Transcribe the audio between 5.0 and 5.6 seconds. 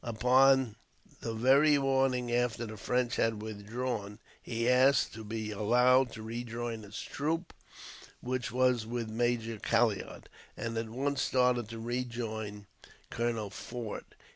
to be